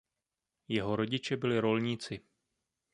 Jeho 0.67 0.95
rodiče 0.95 1.37
byli 1.37 1.59
rolníci. 1.59 2.21